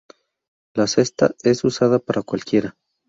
La 0.73 0.87
"cesta" 0.87 1.35
es 1.43 1.63
usada 1.63 1.99
para 1.99 2.23
cualquiera. 2.23 2.75